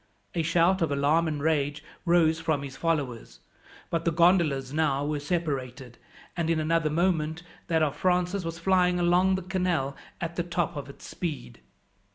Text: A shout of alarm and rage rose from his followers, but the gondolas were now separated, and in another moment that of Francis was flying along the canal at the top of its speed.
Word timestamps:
A 0.33 0.41
shout 0.41 0.81
of 0.81 0.91
alarm 0.91 1.27
and 1.27 1.43
rage 1.43 1.83
rose 2.05 2.39
from 2.39 2.63
his 2.63 2.75
followers, 2.75 3.39
but 3.91 4.03
the 4.03 4.11
gondolas 4.11 4.71
were 4.71 4.77
now 4.77 5.17
separated, 5.19 5.99
and 6.35 6.49
in 6.49 6.59
another 6.59 6.89
moment 6.89 7.43
that 7.67 7.83
of 7.83 7.95
Francis 7.95 8.43
was 8.43 8.57
flying 8.57 8.99
along 8.99 9.35
the 9.35 9.43
canal 9.43 9.95
at 10.19 10.37
the 10.37 10.43
top 10.43 10.75
of 10.75 10.89
its 10.89 11.05
speed. 11.05 11.59